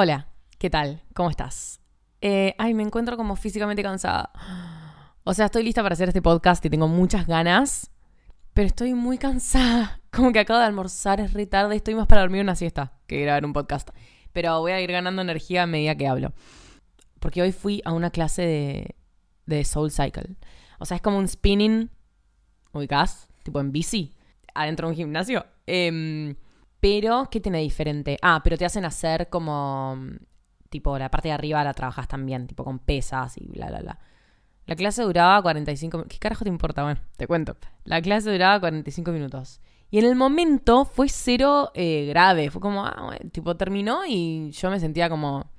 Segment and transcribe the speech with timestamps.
[0.00, 0.28] Hola,
[0.60, 1.02] ¿qué tal?
[1.12, 1.80] ¿Cómo estás?
[2.20, 4.30] Eh, ay, me encuentro como físicamente cansada.
[5.24, 7.90] O sea, estoy lista para hacer este podcast y tengo muchas ganas,
[8.54, 10.00] pero estoy muy cansada.
[10.12, 13.20] Como que acabo de almorzar, es re tarde, estoy más para dormir una siesta que
[13.22, 13.90] grabar un podcast.
[14.32, 16.32] Pero voy a ir ganando energía a medida que hablo.
[17.18, 18.94] Porque hoy fui a una clase de,
[19.46, 20.36] de Soul Cycle.
[20.78, 21.90] O sea, es como un spinning,
[22.72, 24.14] ubicás, tipo en bici,
[24.54, 25.44] adentro de un gimnasio.
[25.66, 26.36] Em,
[26.80, 28.18] pero, ¿qué tiene diferente?
[28.22, 29.96] Ah, pero te hacen hacer como.
[30.70, 33.98] Tipo, la parte de arriba la trabajas también, tipo con pesas y bla, bla, bla.
[34.66, 36.82] La clase duraba 45 ¿Qué carajo te importa?
[36.82, 37.56] Bueno, te cuento.
[37.84, 39.62] La clase duraba 45 minutos.
[39.90, 42.50] Y en el momento fue cero eh, grave.
[42.50, 45.50] Fue como, ah, bueno, tipo, terminó y yo me sentía como.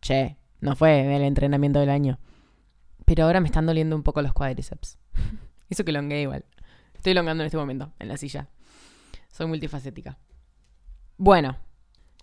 [0.00, 2.18] Che, no fue el entrenamiento del año.
[3.04, 4.98] Pero ahora me están doliendo un poco los cuádriceps.
[5.68, 6.46] Eso que longué igual.
[6.94, 8.48] Estoy longando en este momento, en la silla.
[9.30, 10.16] Soy multifacética.
[11.16, 11.56] Bueno.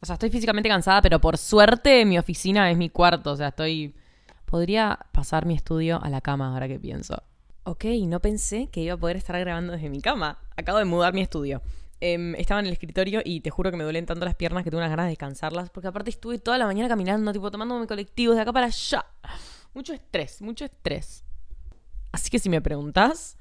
[0.01, 3.31] O sea, estoy físicamente cansada, pero por suerte mi oficina es mi cuarto.
[3.31, 3.95] O sea, estoy...
[4.45, 7.23] Podría pasar mi estudio a la cama ahora que pienso.
[7.63, 10.39] Ok, no pensé que iba a poder estar grabando desde mi cama.
[10.57, 11.61] Acabo de mudar mi estudio.
[12.01, 14.71] Em, estaba en el escritorio y te juro que me duelen tanto las piernas que
[14.71, 15.69] tuve unas ganas de descansarlas.
[15.69, 19.05] Porque aparte estuve toda la mañana caminando, tipo tomando mi colectivo de acá para allá.
[19.73, 21.23] Mucho estrés, mucho estrés.
[22.11, 23.37] Así que si me preguntas,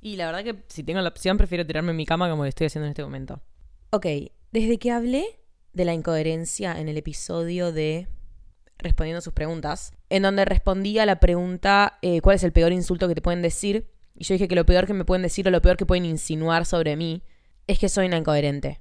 [0.00, 2.48] y la verdad que si tengo la opción prefiero tirarme en mi cama como lo
[2.48, 3.40] estoy haciendo en este momento.
[3.90, 4.06] Ok,
[4.52, 5.24] desde que hablé
[5.72, 8.06] de la incoherencia en el episodio de
[8.78, 13.08] respondiendo sus preguntas, en donde respondí a la pregunta eh, ¿cuál es el peor insulto
[13.08, 13.90] que te pueden decir?
[14.14, 16.04] Y yo dije que lo peor que me pueden decir o lo peor que pueden
[16.04, 17.22] insinuar sobre mí
[17.66, 18.80] es que soy una incoherente,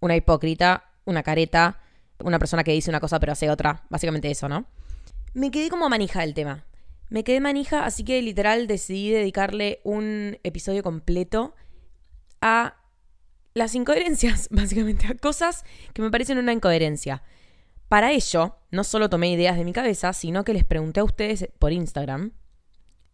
[0.00, 1.80] una hipócrita, una careta,
[2.24, 4.66] una persona que dice una cosa pero hace otra, básicamente eso, ¿no?
[5.34, 6.64] Me quedé como manija del tema.
[7.08, 11.54] Me quedé manija, así que literal decidí dedicarle un episodio completo
[12.40, 12.76] a
[13.56, 17.22] las incoherencias, básicamente, cosas que me parecen una incoherencia.
[17.88, 21.48] Para ello, no solo tomé ideas de mi cabeza, sino que les pregunté a ustedes
[21.58, 22.32] por Instagram,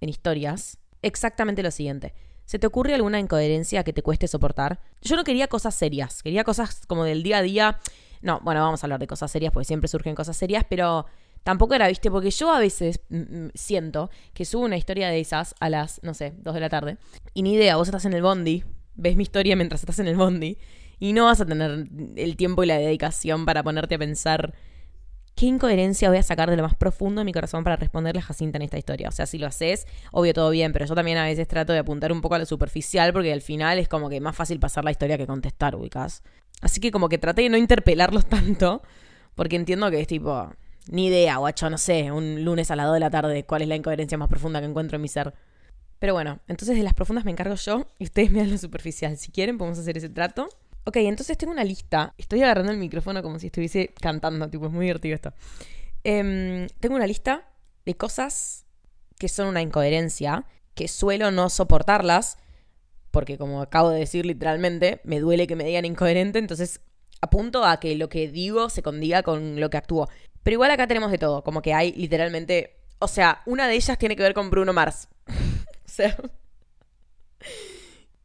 [0.01, 2.15] en historias, exactamente lo siguiente.
[2.45, 4.81] ¿Se te ocurre alguna incoherencia que te cueste soportar?
[5.01, 7.79] Yo no quería cosas serias, quería cosas como del día a día.
[8.21, 11.07] No, bueno, vamos a hablar de cosas serias porque siempre surgen cosas serias, pero
[11.45, 15.21] tampoco era, viste, porque yo a veces mm, mm, siento que subo una historia de
[15.21, 16.99] esas a las, no sé, 2 de la tarde,
[17.33, 18.65] y ni idea, vos estás en el bondi,
[18.95, 20.59] ves mi historia mientras estás en el bondi,
[20.99, 24.55] y no vas a tener el tiempo y la dedicación para ponerte a pensar
[25.35, 28.25] qué incoherencia voy a sacar de lo más profundo de mi corazón para responderle a
[28.25, 29.09] Jacinta en esta historia.
[29.09, 31.79] O sea, si lo haces, obvio todo bien, pero yo también a veces trato de
[31.79, 34.85] apuntar un poco a lo superficial porque al final es como que más fácil pasar
[34.85, 36.23] la historia que contestar, ubicas.
[36.61, 38.83] Así que como que traté de no interpelarlos tanto,
[39.35, 40.53] porque entiendo que es tipo,
[40.89, 43.69] ni idea, guacho, no sé, un lunes a las 2 de la tarde, cuál es
[43.69, 45.35] la incoherencia más profunda que encuentro en mi ser.
[46.03, 49.17] Pero bueno, entonces de las profundas me encargo yo y ustedes me dan lo superficial.
[49.17, 50.49] Si quieren, podemos hacer ese trato.
[50.83, 52.13] Ok, entonces tengo una lista.
[52.19, 55.33] Estoy agarrando el micrófono como si estuviese cantando, tipo, es muy divertido esto.
[56.03, 57.49] Em, tengo una lista
[57.87, 58.67] de cosas
[59.17, 62.37] que son una incoherencia, que suelo no soportarlas,
[63.13, 66.81] porque como acabo de decir literalmente, me duele que me digan incoherente, entonces
[67.21, 70.09] apunto a que lo que digo se condiga con lo que actúo.
[70.43, 73.97] Pero igual acá tenemos de todo, como que hay literalmente, o sea, una de ellas
[73.99, 75.07] tiene que ver con Bruno Mars.
[75.95, 76.17] sea,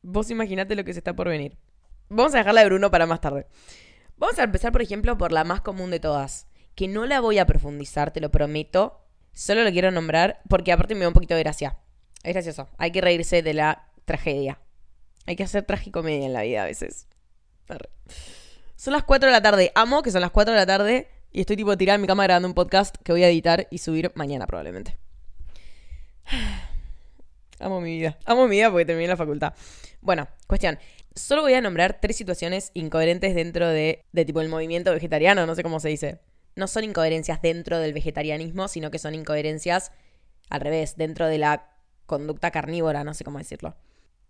[0.02, 1.58] vos imaginate lo que se está por venir.
[2.08, 3.48] Vamos a dejarla de Bruno para más tarde.
[4.16, 7.40] Vamos a empezar, por ejemplo, por la más común de todas, que no la voy
[7.40, 9.02] a profundizar, te lo prometo.
[9.34, 11.78] Solo lo quiero nombrar porque aparte me da un poquito de gracia.
[12.24, 12.70] Es gracioso.
[12.78, 14.62] Hay que reírse de la tragedia.
[15.26, 17.08] Hay que hacer tragicomedia en la vida a veces.
[18.78, 19.74] Son las 4 de la tarde.
[19.76, 22.24] Amo que son las 4 de la tarde y estoy tipo tirada en mi cama
[22.24, 24.98] grabando un podcast que voy a editar y subir mañana probablemente.
[27.60, 28.18] Amo mi vida.
[28.26, 29.54] Amo mi vida porque terminé la facultad.
[30.02, 30.80] Bueno, cuestión.
[31.16, 35.56] Solo voy a nombrar tres situaciones incoherentes dentro de, de tipo el movimiento vegetariano, no
[35.56, 36.20] sé cómo se dice.
[36.56, 39.92] No son incoherencias dentro del vegetarianismo, sino que son incoherencias
[40.50, 41.72] al revés, dentro de la
[42.06, 43.76] conducta carnívora, no sé cómo decirlo.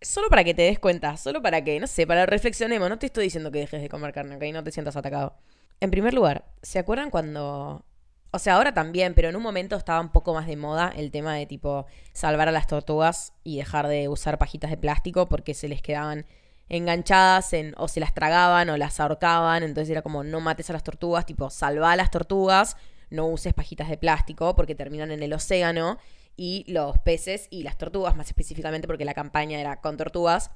[0.01, 2.89] Solo para que te des cuenta, solo para que, no sé, para reflexionemos.
[2.89, 5.37] No te estoy diciendo que dejes de comer carne, ok, no te sientas atacado.
[5.79, 7.85] En primer lugar, ¿se acuerdan cuando...
[8.31, 11.11] O sea, ahora también, pero en un momento estaba un poco más de moda el
[11.11, 15.53] tema de tipo salvar a las tortugas y dejar de usar pajitas de plástico porque
[15.53, 16.25] se les quedaban
[16.69, 20.73] enganchadas en, o se las tragaban o las ahorcaban, entonces era como no mates a
[20.73, 22.75] las tortugas, tipo salva a las tortugas,
[23.09, 25.97] no uses pajitas de plástico porque terminan en el océano
[26.35, 30.51] y los peces y las tortugas, más específicamente porque la campaña era con tortugas,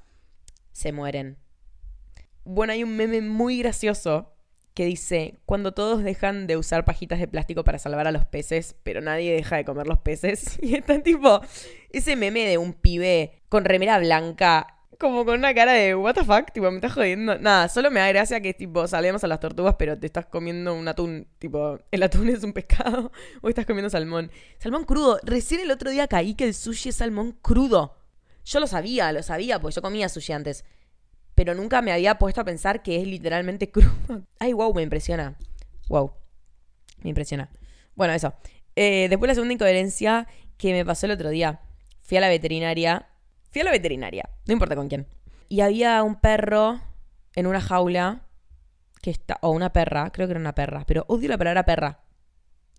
[0.74, 1.38] se mueren.
[2.44, 4.34] Bueno, hay un meme muy gracioso
[4.74, 8.76] que dice, cuando todos dejan de usar pajitas de plástico para salvar a los peces,
[8.84, 10.58] pero nadie deja de comer los peces.
[10.62, 11.42] Y está tipo
[11.90, 16.24] ese meme de un pibe con remera blanca como con una cara de, what the
[16.24, 17.38] fuck, tipo, me estás jodiendo.
[17.40, 20.76] Nada, solo me da gracia que, tipo, salíamos a las tortugas, pero te estás comiendo
[20.76, 24.32] un atún, tipo, el atún es un pescado, o estás comiendo salmón.
[24.60, 25.20] Salmón crudo.
[25.24, 27.98] Recién el otro día caí que el sushi es salmón crudo.
[28.46, 30.66] Yo lo sabía, lo sabía, porque yo comía sushi antes.
[31.42, 34.28] Pero nunca me había puesto a pensar que es literalmente crudo.
[34.38, 35.38] Ay, wow, me impresiona.
[35.90, 36.12] Wow.
[37.02, 37.50] Me impresiona.
[37.96, 38.36] Bueno, eso.
[38.76, 40.28] Eh, después la segunda incoherencia
[40.58, 41.62] que me pasó el otro día.
[42.02, 43.08] Fui a la veterinaria
[43.50, 45.08] Fui a la veterinaria, no importa con quién.
[45.50, 46.80] Y había un perro
[47.34, 48.28] en una jaula
[49.02, 52.04] que está o una perra, creo que era una perra, pero odio la palabra perra.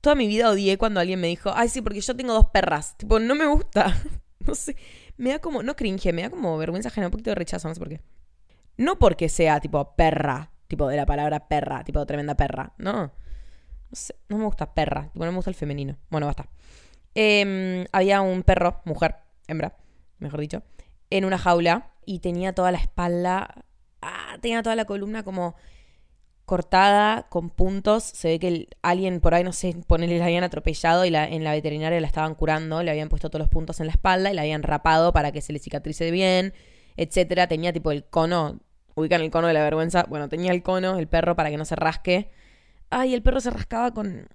[0.01, 2.97] Toda mi vida odié cuando alguien me dijo, "Ay, sí, porque yo tengo dos perras."
[2.97, 4.01] Tipo, no me gusta.
[4.47, 4.77] no sé,
[5.17, 7.75] me da como no cringe, me da como vergüenza ajena, un poquito de rechazo, no
[7.75, 8.01] sé por qué.
[8.77, 12.93] No porque sea tipo perra, tipo de la palabra perra, tipo tremenda perra, no.
[12.93, 13.13] No
[13.93, 15.97] sé, no me gusta perra, tipo no me gusta el femenino.
[16.11, 16.49] Bueno, basta.
[17.15, 19.17] Em, había un perro, mujer,
[19.47, 19.77] hembra,
[20.19, 20.63] mejor dicho,
[21.11, 23.65] en una jaula y tenía toda la espalda,
[24.01, 25.55] ah, tenía toda la columna como
[26.45, 28.03] cortada con puntos.
[28.05, 31.45] Se ve que alguien por ahí, no sé, ponerle la habían atropellado y la, en
[31.45, 34.35] la veterinaria la estaban curando, le habían puesto todos los puntos en la espalda y
[34.35, 36.55] la habían rapado para que se le cicatrice bien,
[36.97, 37.47] etcétera.
[37.47, 38.61] Tenía tipo el cono,
[38.95, 40.05] ubican el cono de la vergüenza.
[40.09, 42.31] Bueno, tenía el cono, el perro, para que no se rasque.
[42.91, 44.29] Ay, el perro se rascaba con,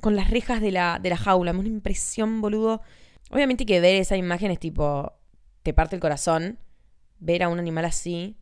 [0.00, 1.52] con las rejas de la, de la jaula.
[1.52, 2.82] Una impresión, boludo.
[3.30, 5.12] Obviamente que ver esa imagen es tipo,
[5.62, 6.58] te parte el corazón,
[7.18, 8.36] ver a un animal así.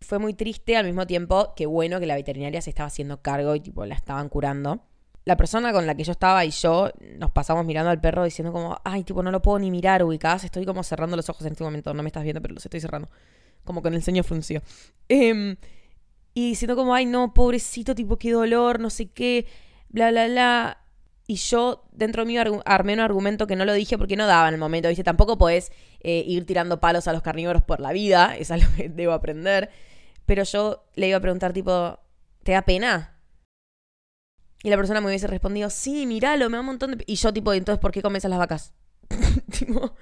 [0.00, 3.54] Fue muy triste al mismo tiempo que bueno que la veterinaria se estaba haciendo cargo
[3.54, 4.86] y tipo la estaban curando.
[5.24, 8.52] La persona con la que yo estaba y yo nos pasamos mirando al perro diciendo
[8.52, 10.44] como, ay, tipo, no lo puedo ni mirar, ubicadas.
[10.44, 11.94] Estoy como cerrando los ojos en este momento.
[11.94, 13.08] No me estás viendo, pero los estoy cerrando.
[13.64, 14.60] Como con el ceño fruncido.
[15.08, 15.56] Em,
[16.34, 19.46] y diciendo como, ay, no, pobrecito, tipo, qué dolor, no sé qué,
[19.88, 20.84] bla, bla, bla.
[21.26, 24.54] Y yo dentro mío armé un argumento que no lo dije porque no daba en
[24.54, 25.04] el momento, ¿viste?
[25.04, 28.88] Tampoco podés eh, ir tirando palos a los carnívoros por la vida, es algo que
[28.90, 29.70] debo aprender.
[30.26, 31.98] Pero yo le iba a preguntar tipo,
[32.42, 33.13] ¿te da pena?
[34.64, 37.04] Y la persona me hubiese respondido, sí, míralo, me da un montón de...
[37.06, 38.72] Y yo tipo, entonces, ¿por qué comes a las vacas?
[39.58, 39.94] tipo,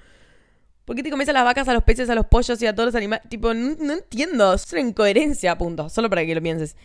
[0.85, 2.73] ¿por qué te comes a las vacas, a los peces, a los pollos y a
[2.73, 3.27] todos los animales?
[3.29, 6.77] Tipo, no, entiendo, es una incoherencia, punto, solo para que lo pienses.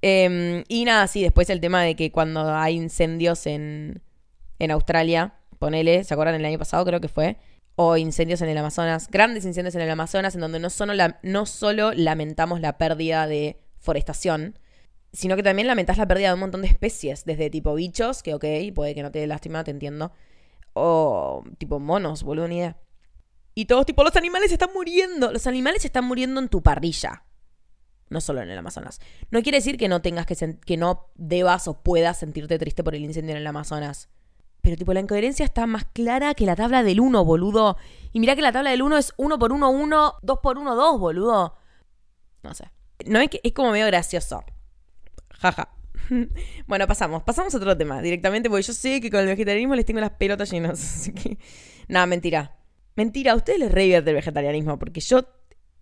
[0.00, 4.00] Em, y nada, sí, después el tema de que cuando hay incendios en,
[4.58, 7.36] en Australia, ponele, ¿se acuerdan el año pasado creo que fue?
[7.74, 11.44] O incendios en el Amazonas, grandes incendios en el Amazonas, en donde no solo, no
[11.44, 14.58] solo lamentamos la pérdida de forestación,
[15.16, 18.34] sino que también lamentás la pérdida de un montón de especies, desde tipo bichos, que
[18.34, 20.12] ok, puede que no te dé lástima, te entiendo,
[20.74, 22.76] o tipo monos, boludo, ni idea.
[23.54, 27.22] Y todos tipo, los animales están muriendo, los animales están muriendo en tu parrilla
[28.08, 29.00] no solo en el Amazonas.
[29.30, 32.94] No quiere decir que no tengas que, que no debas o puedas sentirte triste por
[32.94, 34.08] el incendio en el Amazonas.
[34.60, 37.76] Pero tipo, la incoherencia está más clara que la tabla del 1, boludo.
[38.12, 40.74] Y mira que la tabla del 1 es 1 por 1, 1, 2 por 1,
[40.74, 41.56] 2, boludo.
[42.42, 42.70] No sé.
[43.06, 44.44] No es que es como medio gracioso.
[45.38, 45.68] Jaja.
[46.66, 47.22] bueno, pasamos.
[47.22, 50.10] Pasamos a otro tema directamente, porque yo sé que con el vegetarianismo les tengo las
[50.10, 50.72] pelotas llenas.
[50.96, 51.38] Así que.
[51.88, 52.56] Nada, mentira.
[52.94, 55.26] Mentira, a ustedes les revierte el vegetarianismo, porque yo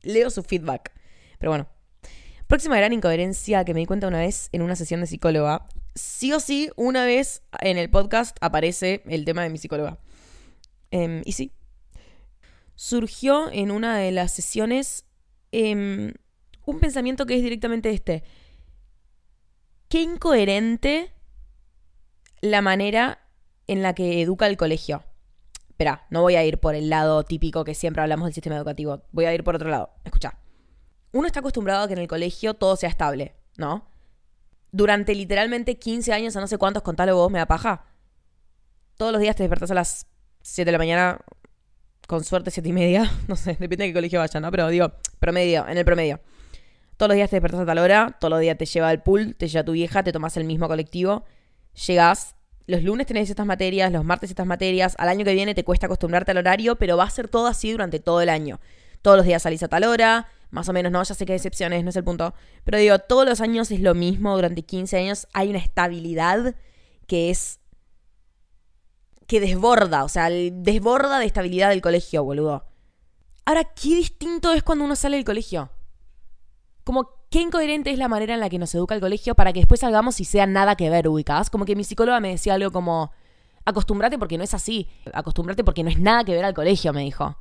[0.02, 0.92] leo su feedback.
[1.38, 1.68] Pero bueno,
[2.46, 5.66] Próxima gran incoherencia que me di cuenta una vez en una sesión de psicóloga.
[5.94, 9.98] Sí o sí, una vez en el podcast aparece el tema de mi psicóloga.
[10.90, 11.52] Em, y sí.
[12.74, 15.06] Surgió en una de las sesiones
[15.52, 16.12] em,
[16.66, 18.24] un pensamiento que es directamente este.
[19.94, 21.12] Qué incoherente
[22.40, 23.20] la manera
[23.68, 25.04] en la que educa el colegio.
[25.68, 29.04] Espera, no voy a ir por el lado típico que siempre hablamos del sistema educativo.
[29.12, 29.90] Voy a ir por otro lado.
[30.02, 30.36] Escucha
[31.12, 33.86] uno está acostumbrado a que en el colegio todo sea estable, ¿no?
[34.72, 37.86] Durante literalmente 15 años a no sé cuántos, contalo vos, me da paja.
[38.96, 40.08] Todos los días te despertás a las
[40.42, 41.20] 7 de la mañana,
[42.08, 44.50] con suerte 7 y media, no sé, depende de qué colegio vaya, ¿no?
[44.50, 46.18] Pero digo, promedio, en el promedio.
[46.96, 49.34] Todos los días te despertás a tal hora, todos los días te lleva al pool,
[49.36, 51.24] te lleva tu vieja, te tomas el mismo colectivo,
[51.86, 52.36] llegás,
[52.66, 55.86] los lunes tenés estas materias, los martes estas materias, al año que viene te cuesta
[55.86, 58.60] acostumbrarte al horario, pero va a ser todo así durante todo el año.
[59.02, 61.36] Todos los días salís a tal hora, más o menos, no, ya sé que hay
[61.36, 62.32] excepciones, no es el punto.
[62.64, 66.54] Pero digo, todos los años es lo mismo, durante 15 años hay una estabilidad
[67.06, 67.60] que es...
[69.26, 72.64] que desborda, o sea, desborda de estabilidad del colegio, boludo.
[73.44, 75.70] Ahora, qué distinto es cuando uno sale del colegio.
[76.84, 79.60] Como qué incoherente es la manera en la que nos educa el colegio para que
[79.60, 81.50] después salgamos y sea nada que ver, ubicadas.
[81.50, 83.10] Como que mi psicóloga me decía algo como,
[83.64, 87.02] acostúmbrate porque no es así, acostúmbrate porque no es nada que ver al colegio, me
[87.02, 87.36] dijo.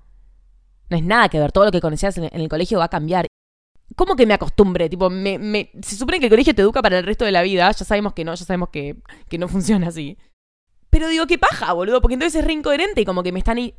[0.90, 3.28] No es nada que ver, todo lo que conocías en el colegio va a cambiar.
[3.96, 4.90] ¿Cómo que me acostumbre?
[4.90, 7.70] Tipo, me, se supone que el colegio te educa para el resto de la vida.
[7.70, 8.98] Ya sabemos que no, ya sabemos que,
[9.30, 10.18] que no funciona así.
[10.90, 13.58] Pero digo, qué paja, boludo, porque entonces es re incoherente y como que me están,
[13.58, 13.74] eh,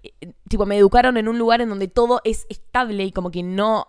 [0.48, 3.86] tipo, me educaron en un lugar en donde todo es estable y como que no,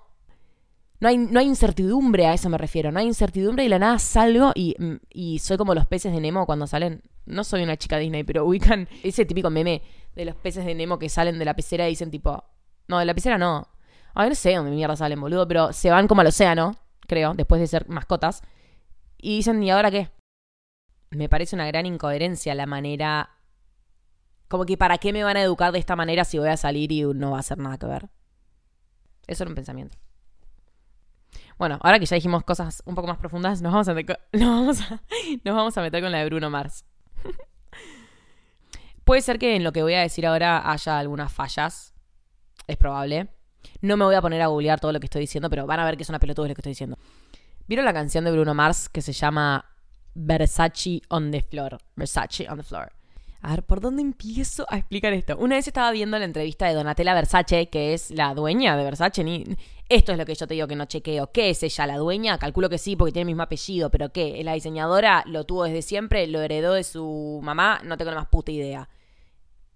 [1.00, 4.00] no hay, no hay incertidumbre, a eso me refiero, no hay incertidumbre y la nada
[4.00, 7.78] salgo y, mm, y soy como los peces de Nemo cuando salen, no soy una
[7.78, 9.82] chica Disney, pero ubican ese típico meme
[10.16, 12.44] de los peces de Nemo que salen de la pecera y dicen tipo,
[12.88, 13.68] no, de la pecera no,
[14.14, 16.76] a ver, no sé dónde mierda salen, boludo, pero se van como al océano,
[17.08, 18.42] creo, después de ser mascotas,
[19.18, 20.10] y dicen, ¿y ahora qué?
[21.16, 23.32] me parece una gran incoherencia la manera...
[24.48, 26.92] Como que para qué me van a educar de esta manera si voy a salir
[26.92, 28.10] y no va a hacer nada que ver.
[29.26, 29.98] Eso era un pensamiento.
[31.58, 33.94] Bueno, ahora que ya dijimos cosas un poco más profundas, nos vamos a,
[34.34, 35.02] nos vamos a,
[35.44, 36.86] nos vamos a meter con la de Bruno Mars.
[39.04, 41.94] Puede ser que en lo que voy a decir ahora haya algunas fallas.
[42.68, 43.30] Es probable.
[43.82, 45.86] No me voy a poner a googlear todo lo que estoy diciendo, pero van a
[45.86, 46.98] ver que es una pelotuda lo que estoy diciendo.
[47.68, 49.66] ¿Vieron la canción de Bruno Mars que se llama
[50.16, 51.78] Versace on the floor.
[51.96, 52.92] Versace on the floor.
[53.42, 55.38] A ver, ¿por dónde empiezo a explicar esto?
[55.38, 59.24] Una vez estaba viendo la entrevista de Donatella Versace, que es la dueña de Versace.
[59.24, 59.44] Ni...
[59.88, 61.32] Esto es lo que yo te digo que no chequeo.
[61.32, 62.40] ¿Qué es ella, la dueña?
[62.40, 64.40] Calculo que sí, porque tiene el mismo apellido, pero ¿qué?
[64.40, 65.24] ¿Es la diseñadora?
[65.28, 66.26] ¿Lo tuvo desde siempre?
[66.26, 67.82] ¿Lo heredó de su mamá?
[67.84, 68.90] No tengo la más puta idea.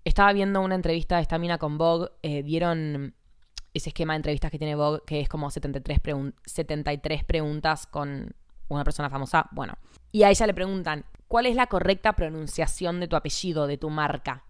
[0.03, 2.09] Estaba viendo una entrevista de esta mina con Vogue.
[2.23, 3.13] Eh, vieron
[3.71, 5.99] ese esquema de entrevistas que tiene Vogue, que es como 73,
[6.43, 8.33] 73 preguntas con
[8.67, 9.47] una persona famosa.
[9.51, 9.77] Bueno,
[10.11, 13.91] y a ella le preguntan, ¿cuál es la correcta pronunciación de tu apellido, de tu
[13.91, 14.43] marca?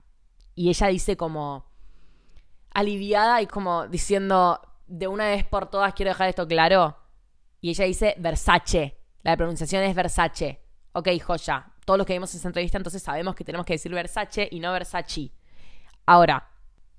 [0.55, 1.65] Y ella dice como
[2.73, 6.97] aliviada y como diciendo, de una vez por todas quiero dejar esto claro.
[7.61, 8.97] Y ella dice Versace.
[9.21, 10.61] La pronunciación es Versace.
[10.93, 11.73] Ok, joya.
[11.85, 14.71] Todos los que vimos esa entrevista entonces sabemos que tenemos que decir Versace y no
[14.71, 15.31] Versace.
[16.05, 16.49] Ahora,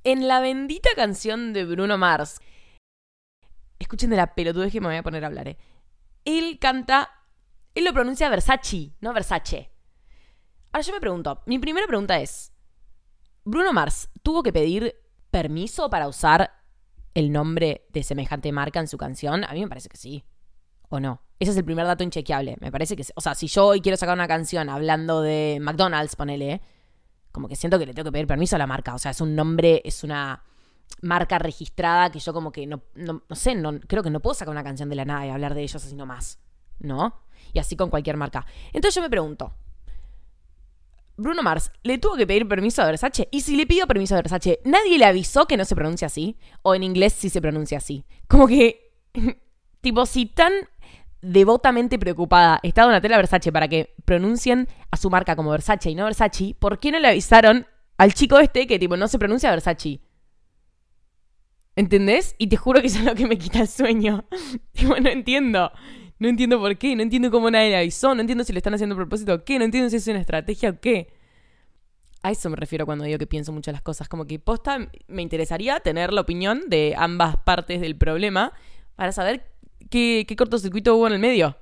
[0.05, 2.41] en la bendita canción de Bruno Mars,
[3.79, 5.59] escuchen de la pelotudez que me voy a poner a hablar, ¿eh?
[6.25, 7.11] Él canta
[7.75, 9.71] él lo pronuncia Versace, no Versace.
[10.73, 12.53] Ahora yo me pregunto, mi primera pregunta es,
[13.45, 14.97] ¿Bruno Mars tuvo que pedir
[15.31, 16.60] permiso para usar
[17.15, 19.45] el nombre de semejante marca en su canción?
[19.45, 20.25] A mí me parece que sí.
[20.89, 21.23] ¿O no?
[21.39, 22.57] Ese es el primer dato inchequeable.
[22.61, 23.05] Me parece que...
[23.15, 26.61] O sea, si yo hoy quiero sacar una canción hablando de McDonald's, ponele,
[27.33, 28.95] como que siento que le tengo que pedir permiso a la marca.
[28.95, 30.43] O sea, es un nombre, es una
[31.03, 34.53] marca registrada que yo como que no, no, sé, no, creo que no puedo sacar
[34.53, 36.41] una canción de la nada y hablar de ellos así nomás.
[36.79, 37.23] ¿No?
[37.53, 38.47] y así con cualquier marca.
[38.73, 39.55] Entonces yo me pregunto,
[41.21, 43.29] Bruno Mars, ¿le tuvo que pedir permiso a Versace?
[43.31, 46.39] Y si le pidió permiso a Versace, ¿nadie le avisó que no se pronuncia así?
[46.63, 48.05] O en inglés sí se pronuncia así.
[48.27, 48.93] Como que,
[49.81, 50.53] tipo, si tan
[51.23, 56.05] devotamente preocupada está Donatella Versace para que pronuncien a su marca como Versace y no
[56.05, 57.67] Versace, ¿por qué no le avisaron
[57.99, 60.01] al chico este que, tipo, no se pronuncia Versace?
[61.77, 62.35] ¿Entendés?
[62.39, 64.25] Y te juro que eso es lo que me quita el sueño.
[64.73, 65.71] tipo, no entiendo.
[66.21, 68.75] No entiendo por qué, no entiendo cómo nadie le avisó, no entiendo si le están
[68.75, 71.09] haciendo propósito o qué, no entiendo si es una estrategia o qué.
[72.23, 74.07] A eso me refiero cuando digo que pienso mucho las cosas.
[74.07, 78.53] Como que posta me interesaría tener la opinión de ambas partes del problema
[78.97, 79.51] para saber
[79.89, 81.57] qué, qué cortocircuito hubo en el medio.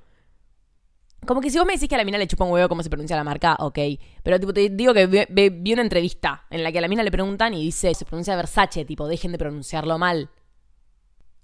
[1.24, 2.82] Como que si vos me decís que a la mina le chupa un huevo cómo
[2.82, 3.78] se pronuncia la marca, ok.
[4.24, 7.12] Pero tipo, te digo que vi, una entrevista en la que a la mina le
[7.12, 10.30] preguntan y dice, se pronuncia Versace, tipo, dejen de pronunciarlo mal.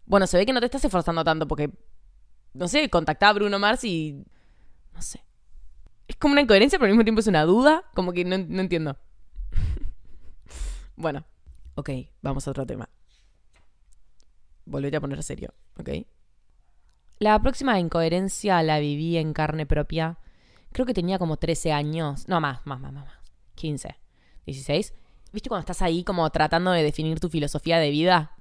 [0.05, 1.71] Bueno, se ve que no te estás esforzando tanto porque
[2.55, 4.25] no sé, contactaba a Bruno Mars y.
[4.95, 5.25] No sé.
[6.07, 7.85] Es como una incoherencia, pero al mismo tiempo es una duda.
[7.95, 8.97] Como que no, entiendo.
[10.97, 11.25] bueno,
[11.75, 11.91] ok,
[12.23, 12.89] vamos a otro tema.
[14.65, 15.91] Volveré a poner serio, ok.
[17.19, 20.19] La próxima incoherencia la viví en carne propia.
[20.73, 22.29] Creo que tenía como 13 años.
[22.29, 23.09] No, más, más, más, más.
[23.55, 23.97] 15,
[24.47, 24.95] 16.
[25.33, 28.37] ¿Viste cuando estás ahí como tratando de definir tu filosofía de vida?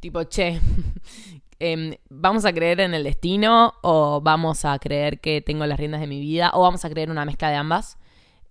[0.00, 0.60] Tipo, che,
[1.62, 6.00] Em, ¿vamos a creer en el destino o vamos a creer que tengo las riendas
[6.00, 7.98] de mi vida o vamos a creer una mezcla de ambas?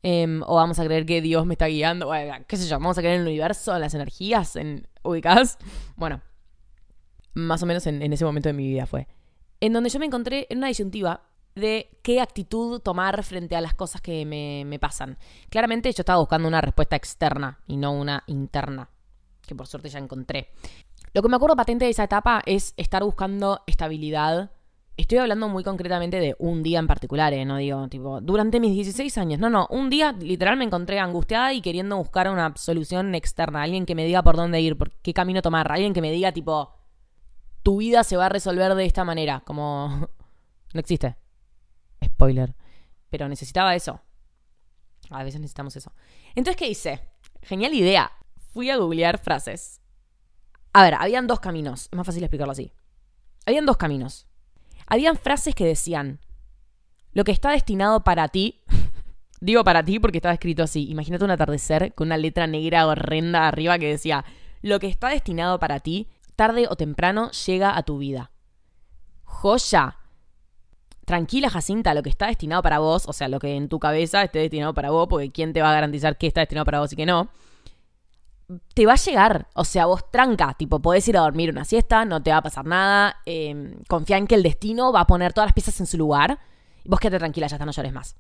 [0.04, 2.12] Em, o vamos a creer que Dios me está guiando,
[2.48, 5.58] qué sé yo, vamos a creer en el universo, en las energías, en ubicadas.
[5.96, 6.22] Bueno,
[7.34, 9.08] más o menos en, ese momento de mi vida fue.
[9.60, 11.24] En donde yo me encontré en una disyuntiva
[11.56, 15.18] de qué actitud tomar frente a las cosas que me, me pasan.
[15.50, 18.88] Claramente yo estaba buscando una respuesta externa y no una interna,
[19.48, 20.52] que por suerte ya encontré.
[21.14, 24.52] Lo que me acuerdo patente de esa etapa es estar buscando estabilidad.
[24.96, 27.46] Estoy hablando muy concretamente de un día en particular, ¿eh?
[27.46, 29.40] No digo, tipo, durante mis 16 años.
[29.40, 33.64] No, no, un día literal me encontré angustiada y queriendo buscar una solución externa.
[33.64, 35.72] Alguien que me diga por dónde ir, por qué camino tomar.
[35.72, 36.76] Alguien que me diga, tipo,
[37.64, 39.42] tu vida se va a resolver de esta manera.
[39.46, 39.88] Como,
[40.74, 41.16] no existe.
[42.04, 42.56] Spoiler.
[43.10, 44.02] Pero necesitaba eso.
[45.10, 45.92] A veces necesitamos eso.
[46.36, 47.00] Entonces, ¿qué hice?
[47.42, 48.12] Genial idea.
[48.54, 49.79] Fui a googlear frases
[50.74, 51.90] a ver, habían dos caminos.
[51.92, 52.72] Es más fácil explicarlo así.
[53.46, 54.28] Habían dos caminos.
[54.88, 56.20] Habían frases que decían,
[57.14, 58.62] lo que está destinado para ti,
[59.42, 60.90] Digo para ti porque estaba escrito así.
[60.90, 64.26] Imagínate un atardecer con una letra negra horrenda arriba que decía,
[64.62, 68.32] lo que está destinado para ti, tarde o temprano llega a tu vida.
[69.24, 69.96] Joya.
[71.06, 74.24] Tranquila, Jacinta, lo que está destinado para vos, o sea, lo que en tu cabeza
[74.24, 76.94] esté destinado para vos, porque ¿quién te va a garantizar que está destinado para vos
[76.94, 77.30] y que no?
[78.74, 82.04] Te va a llegar, o sea, vos tranca, tipo, podés ir a dormir una siesta,
[82.06, 85.34] no te va a pasar nada, eh, confía en que el destino va a poner
[85.34, 86.40] todas las piezas en su lugar,
[86.86, 88.16] vos quédate tranquila, ya está, no llores más.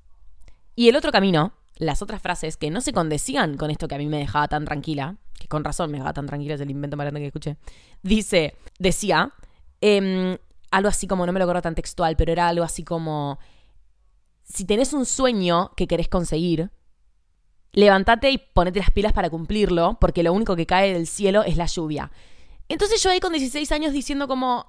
[0.75, 3.97] Y el otro camino, las otras frases que no se condecían con esto que a
[3.97, 6.95] mí me dejaba tan tranquila, que con razón me dejaba tan tranquila, es el invento
[6.95, 7.57] más grande que escuché,
[8.03, 9.31] dice, decía,
[9.81, 10.37] em,
[10.69, 13.39] algo así como, no me lo acuerdo tan textual, pero era algo así como,
[14.43, 16.69] si tenés un sueño que querés conseguir,
[17.71, 21.57] levántate y ponete las pilas para cumplirlo, porque lo único que cae del cielo es
[21.57, 22.11] la lluvia.
[22.67, 24.65] Entonces yo ahí con 16 años diciendo como,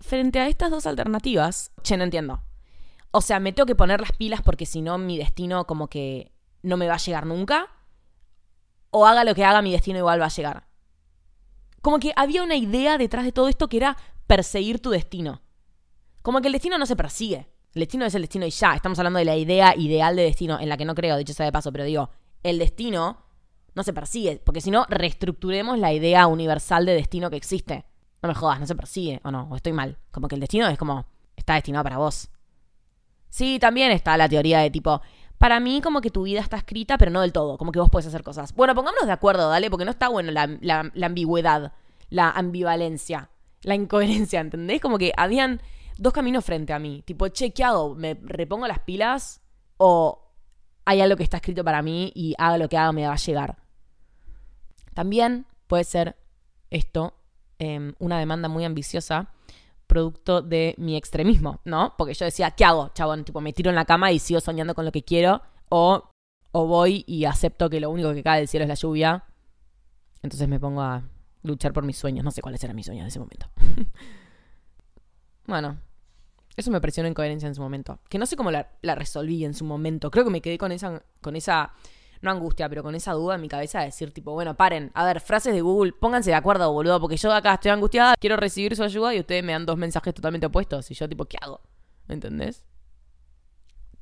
[0.00, 2.42] frente a estas dos alternativas, che, no entiendo.
[3.10, 6.32] O sea, me tengo que poner las pilas porque si no mi destino como que
[6.62, 7.68] no me va a llegar nunca.
[8.90, 10.66] O haga lo que haga, mi destino igual va a llegar.
[11.80, 15.42] Como que había una idea detrás de todo esto que era perseguir tu destino.
[16.22, 17.51] Como que el destino no se persigue.
[17.74, 18.74] El destino es el destino y ya.
[18.74, 21.46] Estamos hablando de la idea ideal de destino, en la que no creo, dicho sea
[21.46, 22.10] de paso, pero digo,
[22.42, 23.18] el destino
[23.74, 27.86] no se persigue, porque si no, reestructuremos la idea universal de destino que existe.
[28.22, 29.96] No me jodas, no se persigue, o no, o estoy mal.
[30.10, 32.28] Como que el destino es como, está destinado para vos.
[33.30, 35.00] Sí, también está la teoría de tipo,
[35.38, 37.88] para mí como que tu vida está escrita, pero no del todo, como que vos
[37.90, 38.54] puedes hacer cosas.
[38.54, 41.72] Bueno, pongámonos de acuerdo, dale, porque no está bueno la, la ambigüedad,
[42.10, 43.30] la ambivalencia,
[43.62, 44.82] la incoherencia, ¿entendés?
[44.82, 45.62] Como que habían
[46.02, 47.94] dos caminos frente a mí, tipo, ¿qué hago?
[47.94, 49.40] ¿Me repongo las pilas?
[49.76, 50.32] ¿O
[50.84, 53.16] hay algo que está escrito para mí y haga lo que haga me va a
[53.16, 53.56] llegar?
[54.94, 56.16] También puede ser
[56.70, 57.14] esto
[57.58, 59.30] em, una demanda muy ambiciosa
[59.86, 61.94] producto de mi extremismo, ¿no?
[61.96, 63.24] Porque yo decía, ¿qué hago, chabón?
[63.24, 66.10] Tipo, me tiro en la cama y sigo soñando con lo que quiero, o,
[66.50, 69.24] o voy y acepto que lo único que cae del cielo es la lluvia.
[70.22, 71.02] Entonces me pongo a
[71.42, 72.24] luchar por mis sueños.
[72.24, 73.46] No sé cuáles eran mis sueños en ese momento.
[75.46, 75.78] bueno,
[76.56, 77.98] eso me pareció una incoherencia en su momento.
[78.08, 80.10] Que no sé cómo la, resolví en su momento.
[80.10, 81.72] Creo que me quedé con esa, con esa
[82.20, 85.04] no angustia, pero con esa duda en mi cabeza de decir, tipo, bueno, paren, a
[85.04, 88.76] ver, frases de Google, pónganse de acuerdo, boludo, porque yo acá estoy angustiada, quiero recibir
[88.76, 90.90] su ayuda y ustedes me dan dos mensajes totalmente opuestos.
[90.90, 91.60] Y yo, tipo, ¿qué hago?
[92.06, 92.64] ¿Me entendés?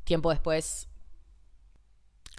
[0.04, 0.88] Tiempo después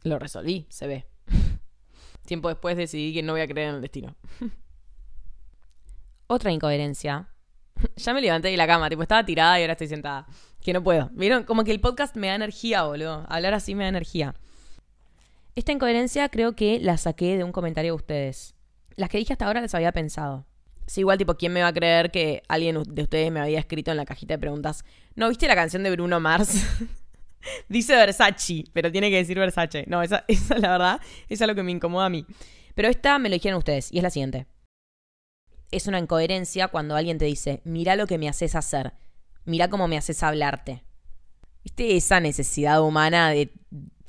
[0.03, 1.05] lo resolví, se ve.
[2.25, 4.15] Tiempo después decidí que no voy a creer en el destino.
[6.27, 7.30] Otra incoherencia.
[7.95, 10.27] ya me levanté de la cama, tipo, estaba tirada y ahora estoy sentada.
[10.61, 11.09] Que no puedo.
[11.13, 11.43] ¿Vieron?
[11.43, 13.25] Como que el podcast me da energía, boludo.
[13.29, 14.35] Hablar así me da energía.
[15.55, 18.55] Esta incoherencia creo que la saqué de un comentario de ustedes.
[18.95, 20.45] Las que dije hasta ahora las había pensado.
[20.87, 23.91] Sí, igual, tipo, ¿quién me va a creer que alguien de ustedes me había escrito
[23.91, 24.83] en la cajita de preguntas?
[25.15, 26.65] ¿No viste la canción de Bruno Mars?
[27.69, 29.85] Dice Versace, pero tiene que decir Versace.
[29.87, 32.25] No, esa, esa, la verdad, esa es lo que me incomoda a mí.
[32.75, 34.47] Pero esta me lo dijeron ustedes, y es la siguiente.
[35.71, 38.93] Es una incoherencia cuando alguien te dice, mira lo que me haces hacer,
[39.45, 40.83] mira cómo me haces hablarte.
[41.63, 43.51] ¿Viste esa necesidad humana de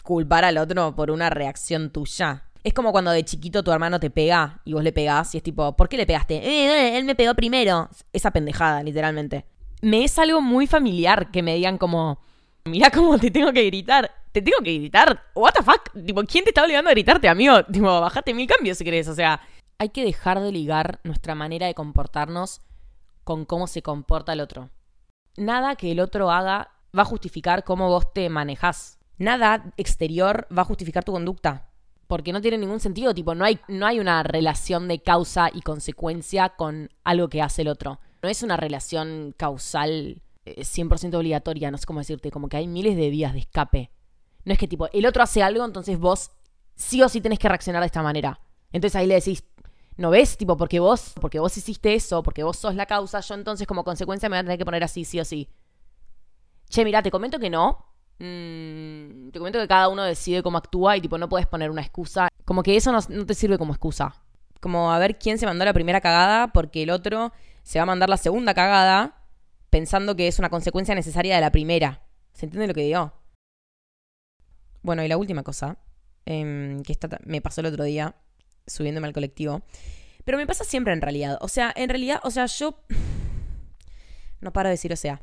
[0.02, 2.44] culpar al otro por una reacción tuya.
[2.64, 5.42] Es como cuando de chiquito tu hermano te pega y vos le pegás y es
[5.42, 6.36] tipo, ¿por qué le pegaste?
[6.36, 7.88] Eh, él me pegó primero.
[8.12, 9.44] Esa pendejada, literalmente.
[9.80, 12.20] Me es algo muy familiar que me digan como,
[12.64, 14.12] mira cómo te tengo que gritar.
[14.30, 15.24] ¿Te tengo que gritar?
[15.34, 16.04] ¿What the fuck?
[16.06, 17.64] Tipo, ¿quién te está obligando a gritarte, amigo?
[17.64, 19.08] Tipo, bajate mil cambios si querés.
[19.08, 19.40] O sea,
[19.82, 22.60] hay que dejar de ligar nuestra manera de comportarnos
[23.24, 24.70] con cómo se comporta el otro.
[25.36, 30.62] Nada que el otro haga va a justificar cómo vos te manejás nada exterior va
[30.62, 31.68] a justificar tu conducta.
[32.06, 35.62] Porque no tiene ningún sentido, tipo, no hay, no hay una relación de causa y
[35.62, 38.00] consecuencia con algo que hace el otro.
[38.22, 42.66] No es una relación causal 100% eh, obligatoria, no sé cómo decirte, como que hay
[42.66, 43.90] miles de vías de escape.
[44.44, 46.32] No es que tipo, el otro hace algo, entonces vos
[46.74, 48.40] sí o sí tenés que reaccionar de esta manera.
[48.72, 49.44] Entonces ahí le decís,
[49.96, 50.36] ¿no ves?
[50.36, 53.84] Tipo, porque vos, porque vos hiciste eso, porque vos sos la causa, yo entonces como
[53.84, 55.48] consecuencia me voy a tener que poner así, sí o sí.
[56.68, 57.92] Che, mira, te comento que no,
[58.24, 61.82] Mm, te comento que cada uno decide cómo actúa y tipo no puedes poner una
[61.82, 62.28] excusa.
[62.44, 64.14] Como que eso no, te sirve como excusa.
[64.60, 67.32] Como a ver quién se mandó la primera cagada porque el otro
[67.64, 69.26] se va a mandar la segunda cagada
[69.70, 72.02] pensando que es una consecuencia necesaria de la primera.
[72.32, 73.12] ¿Se entiende lo que digo?
[74.82, 75.78] Bueno, y la última cosa,
[76.24, 78.14] em, que me pasó el otro día
[78.66, 79.62] subiéndome al colectivo.
[80.24, 81.38] Pero me pasa siempre en realidad.
[81.40, 82.78] O sea, en realidad, o sea, yo...
[84.40, 85.22] No paro de decir, o sea,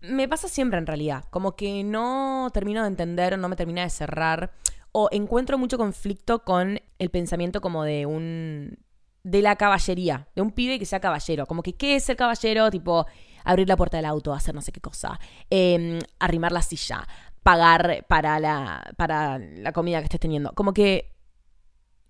[0.00, 3.90] me pasa siempre en realidad, como que no termino de entender, no me termina de
[3.90, 4.52] cerrar,
[4.90, 8.78] o encuentro mucho conflicto con el pensamiento como de un...
[9.22, 12.70] de la caballería, de un pibe que sea caballero, como que qué es ser caballero,
[12.70, 13.06] tipo
[13.44, 17.06] abrir la puerta del auto, hacer no sé qué cosa, em, arrimar la silla,
[17.42, 20.52] pagar para la, para la comida que estés teniendo.
[20.52, 21.13] Como que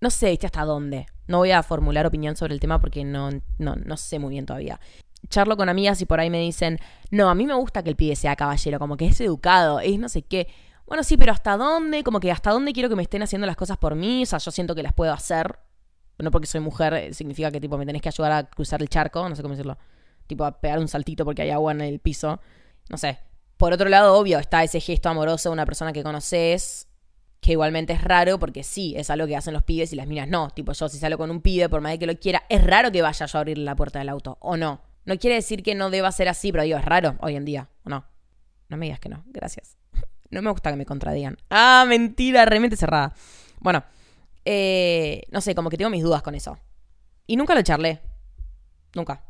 [0.05, 1.07] no sé, ¿viste hasta dónde?
[1.25, 4.45] No voy a formular opinión sobre el tema porque no, no, no sé muy bien
[4.45, 4.79] todavía.
[5.29, 6.77] Charlo con amigas y por ahí me dicen,
[7.09, 9.97] no, a mí me gusta que el pibe sea caballero, como que es educado, es
[9.97, 10.47] no sé qué.
[10.85, 12.03] Bueno, sí, pero ¿hasta dónde?
[12.03, 14.21] Como que ¿hasta dónde quiero que me estén haciendo las cosas por mí?
[14.21, 15.57] O sea, yo siento que las puedo hacer.
[16.19, 18.89] No porque soy mujer eh, significa que tipo me tenés que ayudar a cruzar el
[18.89, 19.79] charco, no sé cómo decirlo.
[20.27, 22.39] Tipo a pegar un saltito porque hay agua en el piso.
[22.89, 23.17] No sé.
[23.57, 26.89] Por otro lado, obvio, está ese gesto amoroso de una persona que conoces,
[27.45, 30.27] que igualmente es raro porque sí, es algo que hacen los pibes y las minas
[30.27, 30.49] no.
[30.49, 32.91] Tipo, yo si salgo con un pibe, por más de que lo quiera, es raro
[32.91, 34.81] que vaya yo a abrirle la puerta del auto, o no.
[35.05, 37.69] No quiere decir que no deba ser así, pero digo, es raro hoy en día,
[37.83, 38.03] ¿o no?
[38.67, 39.77] No me digas que no, gracias.
[40.31, 41.37] No me gusta que me contradigan.
[41.51, 43.13] Ah, mentira, realmente cerrada.
[43.59, 43.83] Bueno,
[44.43, 46.57] eh, no sé, como que tengo mis dudas con eso.
[47.27, 48.01] Y nunca lo charlé.
[48.95, 49.23] Nunca.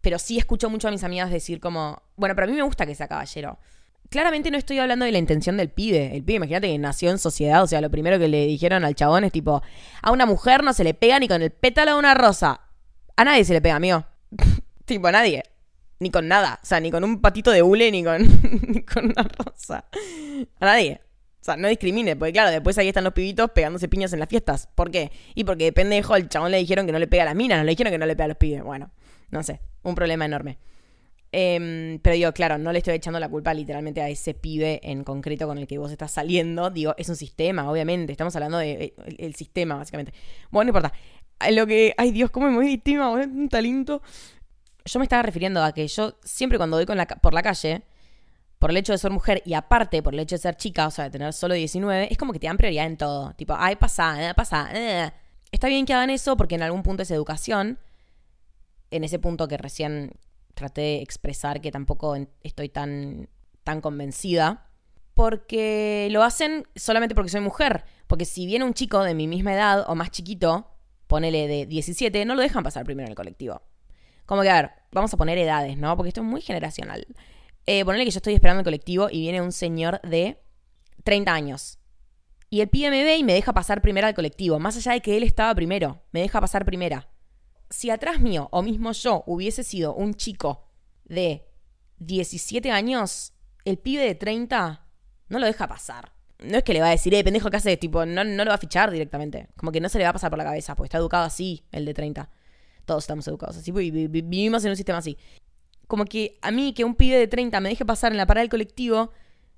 [0.00, 2.86] Pero sí escucho mucho a mis amigas decir como, bueno, pero a mí me gusta
[2.86, 3.58] que sea caballero.
[4.10, 6.16] Claramente no estoy hablando de la intención del pibe.
[6.16, 8.94] El pibe, imagínate que nació en sociedad, o sea, lo primero que le dijeron al
[8.94, 9.62] chabón es tipo,
[10.02, 12.62] a una mujer no se le pega ni con el pétalo de una rosa.
[13.16, 14.06] A nadie se le pega, amigo.
[14.86, 15.42] tipo, a nadie.
[16.00, 16.58] Ni con nada.
[16.62, 18.22] O sea, ni con un patito de hule, ni con,
[18.68, 19.84] ni con una rosa.
[20.58, 21.00] A nadie.
[21.40, 24.28] O sea, no discrimine, porque claro, después ahí están los pibitos pegándose piñas en las
[24.28, 24.68] fiestas.
[24.74, 25.12] ¿Por qué?
[25.34, 27.58] Y porque de pendejo al chabón le dijeron que no le pega a las minas,
[27.58, 28.62] no le dijeron que no le pega a los pibes.
[28.62, 28.90] Bueno,
[29.30, 30.58] no sé, un problema enorme.
[31.30, 35.04] Em, pero digo, claro, no le estoy echando la culpa literalmente a ese pibe en
[35.04, 36.70] concreto con el que vos estás saliendo.
[36.70, 38.12] Digo, es un sistema, obviamente.
[38.12, 40.12] Estamos hablando del de, el sistema, básicamente.
[40.50, 40.92] Bueno, no importa.
[41.50, 41.94] Lo que.
[41.96, 44.02] Ay, Dios, cómo me voy víctima, un talento.
[44.84, 47.82] Yo me estaba refiriendo a que yo siempre cuando voy por la calle
[48.58, 50.90] por el hecho de ser mujer y aparte por el hecho de ser chica, o
[50.90, 53.32] sea, de tener solo 19, es como que te dan prioridad en todo.
[53.34, 54.68] Tipo, ay, pasa, eh, pasa.
[54.72, 55.10] Eh.
[55.52, 57.78] Está bien que hagan eso porque en algún punto es educación.
[58.90, 60.12] En ese punto que recién
[60.58, 63.28] traté de expresar que tampoco estoy tan,
[63.64, 64.66] tan convencida.
[65.14, 67.84] Porque lo hacen solamente porque soy mujer.
[68.06, 70.70] Porque si viene un chico de mi misma edad o más chiquito,
[71.06, 73.62] ponele de 17, no lo dejan pasar primero en el colectivo.
[74.26, 75.96] Como que, a ver, vamos a poner edades, ¿no?
[75.96, 77.06] Porque esto es muy generacional.
[77.66, 80.40] Eh, ponerle que yo estoy esperando el colectivo y viene un señor de
[81.04, 81.78] 30 años.
[82.50, 85.00] Y el pibe me ve y me deja pasar primero al colectivo, más allá de
[85.00, 87.08] que él estaba primero, me deja pasar primera.
[87.70, 90.68] Si atrás mío, o mismo yo, hubiese sido un chico
[91.04, 91.46] de
[91.98, 93.32] 17 años,
[93.64, 94.86] el pibe de 30
[95.28, 96.12] no lo deja pasar.
[96.38, 97.80] No es que le va a decir, eh, pendejo, ¿qué haces?
[97.80, 99.48] Tipo, no, no lo va a fichar directamente.
[99.56, 101.64] Como que no se le va a pasar por la cabeza, porque está educado así,
[101.72, 102.30] el de 30.
[102.84, 105.18] Todos estamos educados así, y vivimos en un sistema así
[105.88, 108.42] como que a mí que un pibe de 30 me deje pasar en la parada
[108.42, 109.10] del colectivo,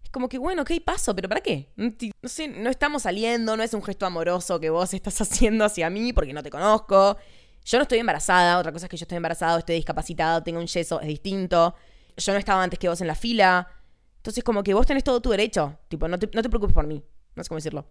[0.03, 1.73] es como que, bueno, ok, paso, pero ¿para qué?
[1.77, 5.91] No sé, no estamos saliendo, no es un gesto amoroso que vos estás haciendo hacia
[5.91, 7.19] mí porque no te conozco.
[7.65, 10.67] Yo no estoy embarazada, otra cosa es que yo estoy embarazado, estoy discapacitado, tengo un
[10.67, 11.75] yeso, es distinto.
[12.17, 13.69] Yo no estaba antes que vos en la fila.
[14.17, 15.79] Entonces, como que vos tenés todo tu derecho.
[15.89, 17.03] Tipo, no te, no te preocupes por mí.
[17.35, 17.87] No sé cómo decirlo.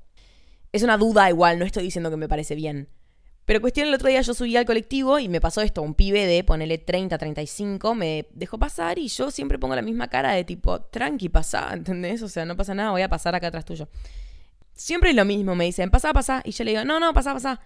[0.71, 2.89] Es una duda igual, no estoy diciendo que me parece bien.
[3.49, 6.27] Pero cuestión, el otro día yo subí al colectivo y me pasó esto, un pibe
[6.27, 10.43] de, ponele 30, 35, me dejó pasar y yo siempre pongo la misma cara de
[10.43, 12.21] tipo, tranqui, pasa, ¿entendés?
[12.21, 13.89] O sea, no pasa nada, voy a pasar acá atrás tuyo.
[14.75, 17.33] Siempre es lo mismo, me dicen, pasa, pasa, y yo le digo, no, no, pasa,
[17.33, 17.59] pasa.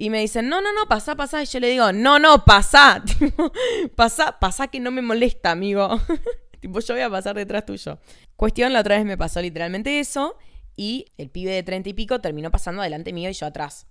[0.00, 1.42] Y me dicen, no, no, no, pasa, pasa.
[1.42, 3.04] Y yo le digo, no, no, pasa.
[3.18, 3.52] Tipo,
[3.96, 6.00] pasa, pasa que no me molesta, amigo.
[6.60, 7.98] tipo, yo voy a pasar detrás tuyo.
[8.34, 10.38] Cuestión, la otra vez me pasó literalmente eso.
[10.74, 13.88] Y el pibe de treinta y pico terminó pasando adelante mío y yo atrás.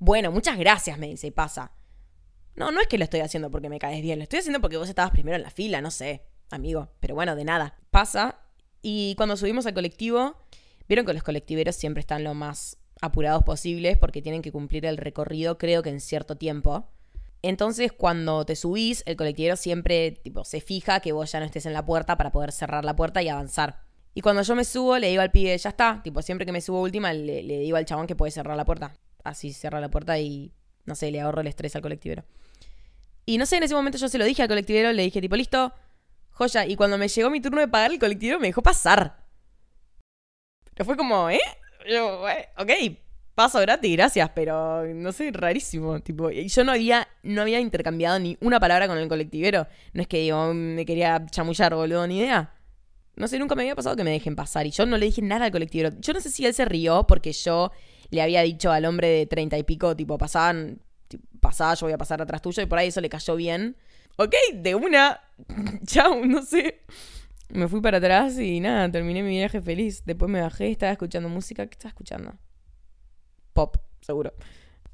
[0.00, 1.70] Bueno, muchas gracias, me dice, y pasa.
[2.56, 4.78] No, no es que lo estoy haciendo porque me caes bien, lo estoy haciendo porque
[4.78, 6.88] vos estabas primero en la fila, no sé, amigo.
[6.98, 7.76] Pero bueno, de nada.
[7.92, 8.40] Pasa.
[8.82, 10.44] Y cuando subimos al colectivo,
[10.88, 14.96] vieron que los colectiveros siempre están lo más apurados posibles porque tienen que cumplir el
[14.96, 16.88] recorrido, creo que en cierto tiempo.
[17.42, 21.66] Entonces, cuando te subís, el colectivero siempre tipo, se fija que vos ya no estés
[21.66, 23.80] en la puerta para poder cerrar la puerta y avanzar.
[24.14, 26.00] Y cuando yo me subo, le digo al pibe, ya está.
[26.02, 28.64] Tipo, siempre que me subo última, le, le digo al chabón que puede cerrar la
[28.64, 28.94] puerta
[29.26, 30.52] así cierra la puerta y,
[30.84, 32.24] no sé, le ahorro el estrés al colectivero.
[33.26, 35.36] Y no sé, en ese momento yo se lo dije al colectivero, le dije tipo,
[35.36, 35.72] listo,
[36.30, 36.64] joya.
[36.66, 39.24] Y cuando me llegó mi turno de pagar, el colectivero me dejó pasar.
[40.74, 41.40] Pero fue como, ¿eh?
[41.88, 42.22] Yo,
[42.58, 42.70] ok,
[43.34, 46.00] paso gratis, gracias, pero no sé, rarísimo.
[46.00, 49.66] Tipo, yo no había, no había intercambiado ni una palabra con el colectivero.
[49.92, 52.52] No es que digo, me quería chamullar, boludo, ni idea.
[53.14, 54.66] No sé, nunca me había pasado que me dejen pasar.
[54.66, 55.90] Y yo no le dije nada al colectivero.
[56.00, 57.72] Yo no sé si él se rió porque yo
[58.10, 60.80] le había dicho al hombre de treinta y pico, tipo, pasaban,
[61.40, 63.76] pasaba, yo voy a pasar atrás tuyo, y por ahí eso le cayó bien.
[64.16, 65.20] Ok, de una,
[65.86, 66.80] chao, no sé.
[67.48, 70.04] Me fui para atrás y nada, terminé mi viaje feliz.
[70.04, 71.66] Después me bajé, estaba escuchando música.
[71.66, 72.34] ¿Qué estaba escuchando?
[73.52, 74.32] Pop, seguro.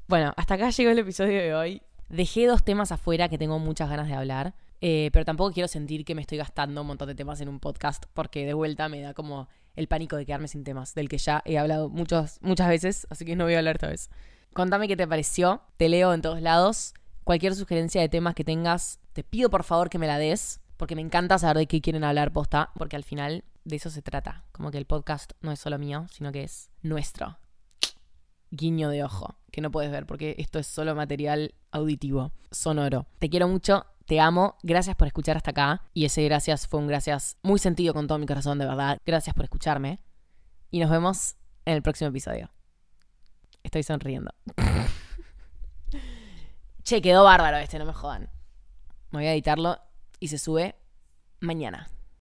[0.07, 1.81] Bueno, hasta acá llegó el episodio de hoy.
[2.09, 6.05] Dejé dos temas afuera que tengo muchas ganas de hablar, eh, pero tampoco quiero sentir
[6.05, 9.01] que me estoy gastando un montón de temas en un podcast porque de vuelta me
[9.01, 12.67] da como el pánico de quedarme sin temas, del que ya he hablado muchas, muchas
[12.67, 14.11] veces, así que no voy a hablar esta vez.
[14.53, 16.93] Contame qué te pareció, te leo en todos lados.
[17.23, 20.97] Cualquier sugerencia de temas que tengas, te pido por favor que me la des, porque
[20.97, 24.43] me encanta saber de qué quieren hablar posta, porque al final de eso se trata.
[24.51, 27.37] Como que el podcast no es solo mío, sino que es nuestro.
[28.51, 33.07] Guiño de ojo, que no puedes ver porque esto es solo material auditivo, sonoro.
[33.19, 35.83] Te quiero mucho, te amo, gracias por escuchar hasta acá.
[35.93, 38.97] Y ese gracias fue un gracias muy sentido con todo mi corazón, de verdad.
[39.05, 40.01] Gracias por escucharme.
[40.69, 42.51] Y nos vemos en el próximo episodio.
[43.63, 44.33] Estoy sonriendo.
[46.83, 48.29] che, quedó bárbaro este, no me jodan.
[49.11, 49.79] Me voy a editarlo
[50.23, 50.75] y se sube
[51.41, 51.89] mañana.